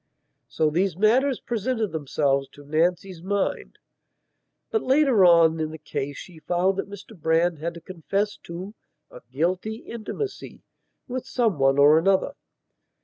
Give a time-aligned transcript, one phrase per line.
[0.47, 3.77] So these matters presented themselves to Nancy's mind.
[4.71, 8.73] But later on in the case she found that Mr Brand had to confess to
[9.11, 10.63] a "guilty intimacy"
[11.07, 12.33] with some one or other.